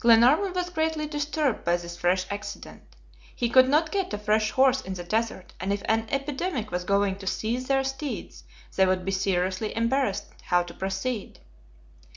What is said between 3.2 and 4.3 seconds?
He could not get a